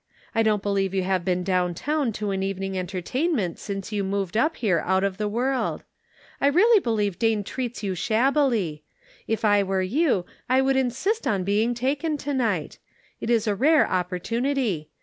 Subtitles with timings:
[0.33, 4.35] I don't believe you have been down town to an evening entertainment since you moved
[4.35, 5.83] up here out of the world.
[6.41, 8.83] I really think Dane treats you shabbily.
[9.27, 12.79] If I were you I would insist on being taken to night.
[13.19, 14.89] It is a rare opportunity.